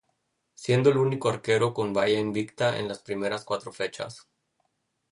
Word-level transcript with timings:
Siendo 0.55 0.89
el 0.89 0.97
único 0.97 1.29
arquero 1.29 1.75
con 1.75 1.93
valla 1.93 2.17
invicta 2.19 2.79
en 2.79 2.87
las 2.87 3.03
primeras 3.03 3.45
cuatro 3.45 3.71
fechas. 3.71 4.27